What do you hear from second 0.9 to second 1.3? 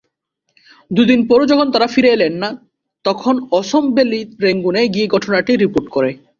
দুদিন